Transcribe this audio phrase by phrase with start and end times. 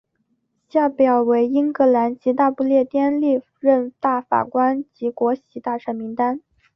[0.67, 6.41] 下表为英格兰及大不列颠历任大法官及国玺大臣名单。